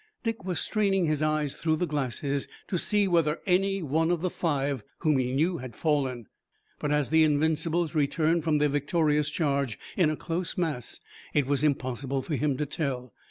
Dick 0.23 0.43
was 0.43 0.59
straining 0.59 1.05
his 1.05 1.21
eyes 1.21 1.53
through 1.53 1.75
the 1.75 1.85
glasses 1.85 2.47
to 2.67 2.79
see 2.79 3.07
whether 3.07 3.39
any 3.45 3.83
one 3.83 4.09
of 4.09 4.21
the 4.21 4.31
five 4.31 4.83
whom 5.01 5.19
he 5.19 5.31
knew 5.31 5.59
had 5.59 5.75
fallen, 5.75 6.25
but 6.79 6.91
as 6.91 7.09
the 7.09 7.23
Invincibles 7.23 7.93
returned 7.93 8.43
from 8.43 8.57
their 8.57 8.67
victorious 8.67 9.29
charge 9.29 9.77
in 9.95 10.09
a 10.09 10.15
close 10.17 10.57
mass 10.57 11.01
it 11.35 11.45
was 11.45 11.63
impossible 11.63 12.23
for 12.23 12.33
him 12.35 12.57
to 12.57 12.65
tell. 12.65 13.13